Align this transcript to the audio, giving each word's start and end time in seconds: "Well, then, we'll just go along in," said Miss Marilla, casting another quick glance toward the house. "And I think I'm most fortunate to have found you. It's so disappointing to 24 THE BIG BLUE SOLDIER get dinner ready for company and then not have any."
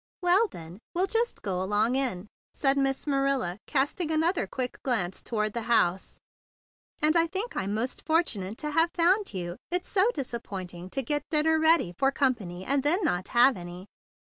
"Well, 0.23 0.47
then, 0.47 0.79
we'll 0.95 1.05
just 1.05 1.43
go 1.43 1.61
along 1.61 1.93
in," 1.93 2.25
said 2.55 2.75
Miss 2.75 3.05
Marilla, 3.05 3.59
casting 3.67 4.09
another 4.09 4.47
quick 4.47 4.81
glance 4.81 5.21
toward 5.21 5.53
the 5.53 5.61
house. 5.69 6.19
"And 7.03 7.15
I 7.15 7.27
think 7.27 7.55
I'm 7.55 7.75
most 7.75 8.03
fortunate 8.07 8.57
to 8.57 8.71
have 8.71 8.89
found 8.95 9.31
you. 9.35 9.57
It's 9.69 9.89
so 9.89 10.09
disappointing 10.15 10.89
to 10.89 11.03
24 11.03 11.03
THE 11.03 11.03
BIG 11.03 11.07
BLUE 11.29 11.37
SOLDIER 11.37 11.43
get 11.43 11.43
dinner 11.43 11.59
ready 11.59 11.95
for 11.99 12.11
company 12.11 12.65
and 12.65 12.81
then 12.81 13.03
not 13.03 13.27
have 13.27 13.55
any." 13.55 13.85